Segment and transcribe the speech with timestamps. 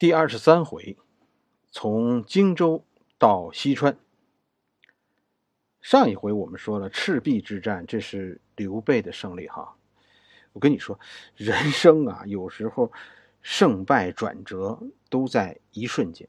[0.00, 0.96] 第二十三回，
[1.70, 2.82] 从荆州
[3.18, 3.98] 到西川。
[5.82, 9.76] 上一回我们说了赤壁之战，这是刘备的胜利哈。
[10.54, 10.98] 我跟你说，
[11.36, 12.90] 人生啊，有时候
[13.42, 16.26] 胜败转折都在一瞬间。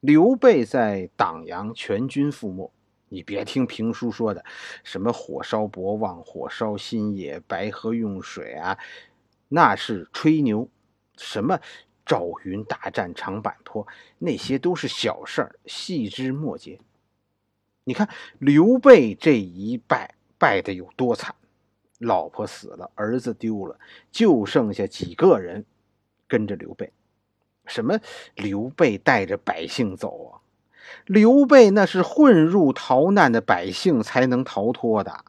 [0.00, 2.70] 刘备在党阳全军覆没，
[3.08, 4.44] 你别听评书说的
[4.84, 8.76] 什么火烧博望、火烧新野、白河用水啊，
[9.48, 10.68] 那是吹牛。
[11.16, 11.58] 什么？
[12.06, 13.86] 赵云大战长坂坡，
[14.18, 16.78] 那些都是小事儿，细枝末节。
[17.84, 18.08] 你看
[18.38, 21.34] 刘备这一败，败的有多惨？
[21.98, 23.78] 老婆死了，儿子丢了，
[24.10, 25.64] 就剩下几个人
[26.28, 26.92] 跟着刘备。
[27.66, 27.98] 什么？
[28.34, 30.40] 刘备带着百姓走啊？
[31.06, 35.24] 刘备那是混入逃难的百姓才能逃脱的。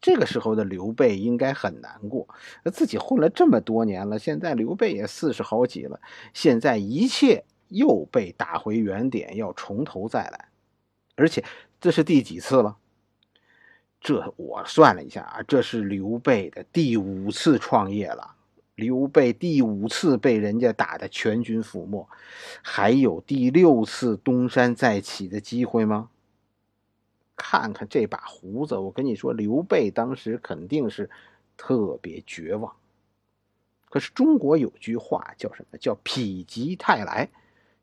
[0.00, 2.28] 这个时候的刘备应该很难过，
[2.72, 5.98] 自己混了这么多年了，现在刘备也四十好几了，
[6.34, 10.48] 现在一切又被打回原点，要从头再来，
[11.16, 11.42] 而且
[11.80, 12.76] 这是第几次了？
[14.00, 18.34] 这我算了一下啊，这是刘备的第五次创业了，
[18.74, 22.06] 刘备第五次被人家打的全军覆没，
[22.62, 26.10] 还有第六次东山再起的机会吗？
[27.38, 31.08] 看看这把胡子，我跟你说，刘备当时肯定是
[31.56, 32.74] 特别绝望。
[33.88, 35.78] 可是中国有句话叫什么？
[35.78, 37.30] 叫“否极泰来”，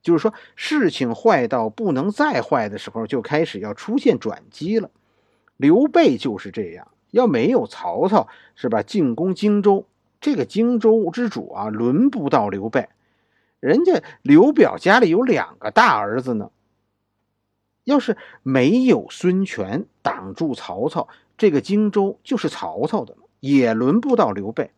[0.03, 4.91] 就是说事情坏到不能再坏的时候，就开始要出现转机了。
[5.57, 8.83] 刘备就是这样，要没有曹操，是吧？
[8.83, 9.87] 进攻荆州，
[10.19, 12.89] 这个荆州之主啊，轮不到刘备。
[13.61, 16.51] 人家刘表家里有两个大儿子呢。
[17.85, 24.71] 要是没有孙权挡住曹操，这个荆州就是曹操的，也轮不到刘备。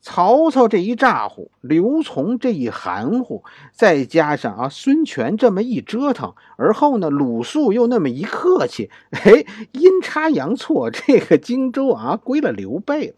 [0.00, 13.14] 曹操这一咋呼，刘琮这一含糊，再加上啊孙权这么一折腾，而后呢鲁肃又那么一客气，哎，阴差阳错，这个荆州啊归了刘备了。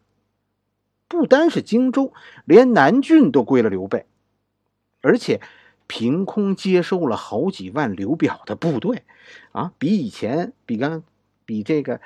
[1.07, 2.15] 不单是荆州，
[2.47, 4.07] 连南郡都归了刘备，
[5.03, 5.41] 而且。
[5.87, 9.03] 凭空接收了好几万刘表的部队，
[9.53, 11.03] 啊，比以前比刚
[11.45, 12.01] 比这个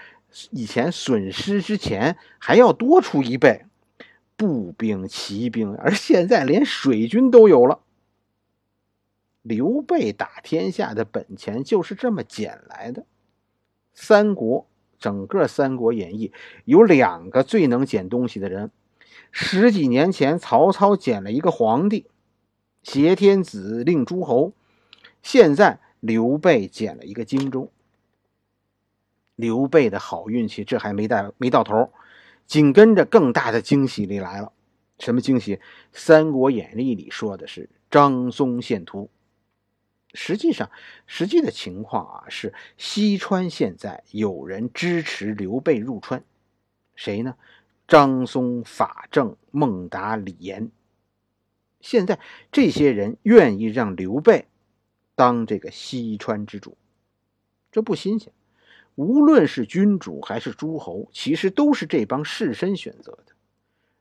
[0.50, 3.64] 以前损失之前还要多出一倍，
[4.36, 7.80] 步兵、骑兵，而现在连水军都有了。
[9.42, 13.06] 刘备打天下的本钱就是这么捡来的。
[13.94, 14.66] 三国
[14.98, 16.28] 整个《三国演义》
[16.64, 18.72] 有两个最能捡东西的人，
[19.30, 22.06] 十几年前曹操捡了一个皇帝。
[22.86, 24.52] 挟天子令诸侯，
[25.20, 27.72] 现在刘备捡了一个荆州。
[29.34, 31.90] 刘备的好运气这还没到没到头，
[32.46, 34.52] 紧跟着更大的惊喜里来了。
[35.00, 35.56] 什么惊喜？
[35.90, 39.10] 《三国演义》里说的是张松献图。
[40.14, 40.70] 实际上，
[41.08, 46.22] 实际的情况啊是西川现在有人支持刘备入川，
[46.94, 47.34] 谁呢？
[47.88, 50.70] 张松、法正、孟达、李严。
[51.86, 52.18] 现在
[52.50, 54.48] 这些人愿意让刘备
[55.14, 56.76] 当这个西川之主，
[57.70, 58.32] 这不新鲜。
[58.96, 63.34] 无论是君主还是诸侯，其实都是这帮士绅选择的。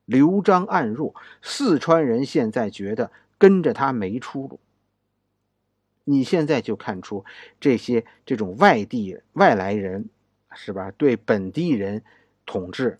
[0.05, 1.13] 刘璋暗弱，
[1.43, 4.59] 四川人现在觉得跟着他没出路。
[6.03, 7.23] 你现在就看出
[7.59, 10.09] 这些这种外地外来人，
[10.55, 10.89] 是吧？
[10.89, 12.03] 对本地人
[12.47, 12.99] 统治，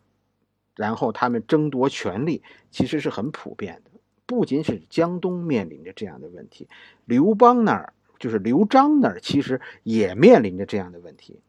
[0.75, 3.84] 然后他们争夺权力，其实是很普遍的。
[4.25, 6.67] 不仅是江东面临着这样的问题，
[7.05, 11.39] 刘邦那儿就是刘璋那儿，其实也面临着这样的问题。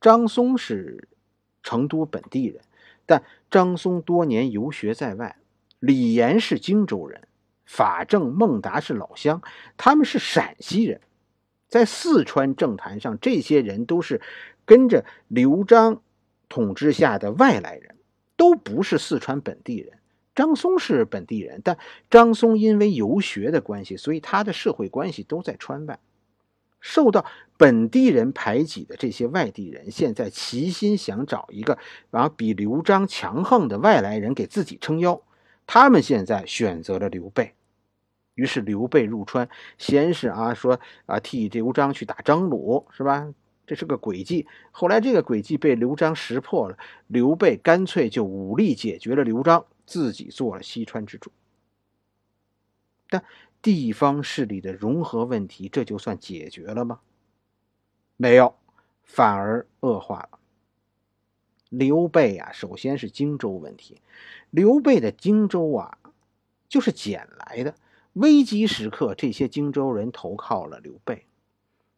[0.00, 1.08] 张松是
[1.62, 2.60] 成都本地人，
[3.06, 5.36] 但张松多年游学在外。
[5.78, 7.28] 李严是荆州人，
[7.64, 9.42] 法正、孟达是老乡，
[9.76, 11.00] 他们是陕西人。
[11.68, 14.20] 在四川政坛上，这些人都是
[14.64, 16.00] 跟着刘璋
[16.48, 17.96] 统治下的外来人，
[18.36, 19.95] 都不是四川本地人。
[20.36, 21.76] 张松是本地人，但
[22.10, 25.98] 张松因为游学的关系，所以他的社会关系都在川外，
[26.78, 27.24] 受到
[27.56, 31.78] 本地人排挤的这些外地人，现在齐心想找一个
[32.10, 35.20] 啊比刘璋强横的外来人给自己撑腰。
[35.66, 37.54] 他们现在选择了刘备，
[38.34, 39.48] 于是刘备入川，
[39.78, 43.26] 先是啊说啊替刘璋去打张鲁，是吧？
[43.66, 44.46] 这是个诡计。
[44.70, 49.64] 后来这个诡计被刘璋识破了，刘备干脆就武力解决了刘璋。
[49.86, 51.30] 自己做了西川之主，
[53.08, 53.24] 但
[53.62, 57.00] 地方势力的融合问题，这就算解决了吗？
[58.16, 58.56] 没有，
[59.04, 60.38] 反而恶化了。
[61.68, 64.00] 刘备啊，首先是荆州问题，
[64.50, 65.98] 刘备的荆州啊，
[66.68, 67.74] 就是捡来的，
[68.12, 71.26] 危急时刻，这些荆州人投靠了刘备，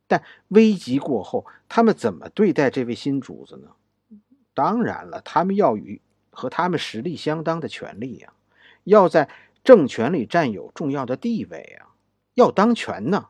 [0.07, 3.71] 但危急过后，他们怎么对待这位新主子呢？
[4.55, 6.01] 当然了，他们要与
[6.39, 8.33] 和他们实力相当的权利呀，
[8.85, 9.29] 要在
[9.65, 11.89] 政权里占有重要的地位呀，
[12.35, 13.27] 要当权呢。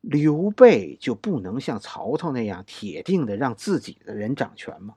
[0.00, 4.94] 刘备就不能像曹操那样铁定的让自己的人掌权吗？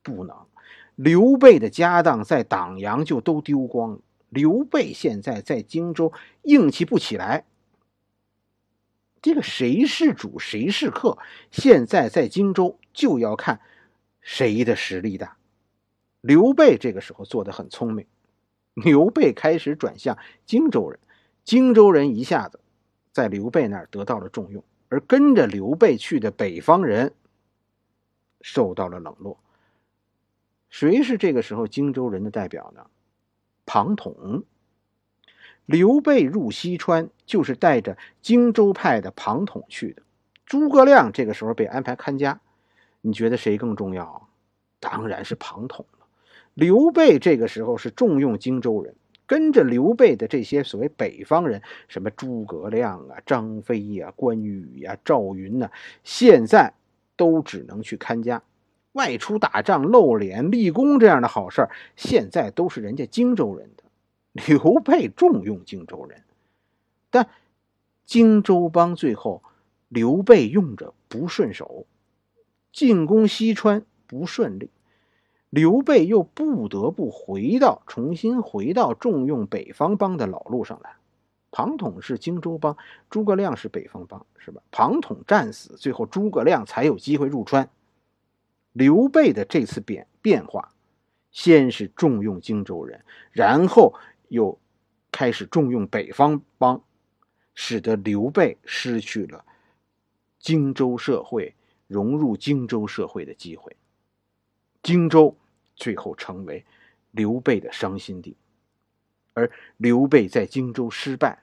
[0.00, 0.46] 不能。
[0.94, 3.98] 刘备的家当在党阳就都丢光了。
[4.28, 6.12] 刘备现在在荆州
[6.42, 7.46] 硬气不起来。
[9.20, 11.18] 这个谁是主谁是客，
[11.50, 13.60] 现在在荆州就要看
[14.20, 15.37] 谁的实力大。
[16.20, 18.06] 刘备这个时候做的很聪明，
[18.74, 20.98] 刘备开始转向荆州人，
[21.44, 22.60] 荆州人一下子
[23.12, 27.14] 在刘备那儿得到了重用，而跟着刘备去的北方人
[28.40, 29.38] 受到了冷落。
[30.68, 32.86] 谁是这个时候荆州人的代表呢？
[33.64, 34.44] 庞统。
[35.64, 40.02] 刘备入西川，就是带着荆州派的庞统去的。
[40.46, 42.40] 诸葛亮这个时候被安排看家，
[43.02, 44.28] 你觉得谁更重要？
[44.80, 45.84] 当然是庞统。
[46.58, 48.96] 刘备这个时候是重用荆州人，
[49.26, 55.70] 跟着刘备的这些所谓北方人，什么诸葛亮啊、张飞呀、关羽呀、赵云呐，
[56.02, 56.74] 现在
[57.14, 58.42] 都只能去看家。
[58.90, 63.84] 外出打仗露脸立功这样的好事现在都是人家荆州人的。
[64.32, 66.24] 刘备重用荆州人，
[67.08, 67.28] 但
[68.04, 69.44] 荆州帮最后
[69.86, 71.86] 刘备用着不顺手，
[72.72, 74.70] 进攻西川不顺利，
[75.50, 80.96] 刘备又不得不回到重新回到重用北方帮的老路上来。
[81.50, 82.76] 庞统是荆州帮，
[83.08, 84.62] 诸葛亮是北方帮，是吧？
[84.70, 87.68] 庞统战死，最后诸葛亮才有机会入川。
[88.72, 90.72] 刘备的这次变变化，
[91.30, 93.94] 先是重用荆州人，然后。
[94.28, 94.58] 又
[95.10, 96.82] 开始重用北方帮，
[97.54, 99.42] 使得刘备失去了
[100.38, 101.54] 荆州社会
[101.86, 103.74] 融入荆州社会的机会。
[104.88, 105.36] 荆州
[105.76, 106.64] 最后成为
[107.10, 108.34] 刘备的伤心地，
[109.34, 111.42] 而刘备在荆州失败，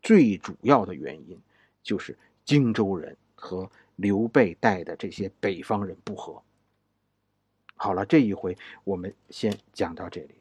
[0.00, 1.38] 最主要的原因
[1.82, 2.16] 就是
[2.46, 6.42] 荆州人和刘备带的这些北方人不和。
[7.76, 10.39] 好了，这一回我们先讲到这里。